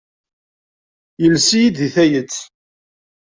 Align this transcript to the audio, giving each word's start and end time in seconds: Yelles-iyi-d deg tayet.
Yelles-iyi-d 1.21 1.75
deg 1.81 1.91
tayet. 1.95 2.35